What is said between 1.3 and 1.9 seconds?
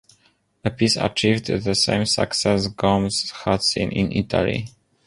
the